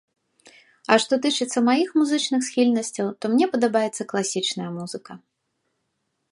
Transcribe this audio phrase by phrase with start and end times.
[0.93, 5.11] А што тычыцца маіх музычных схільнасцяў, то мне падабаецца класічная музыка.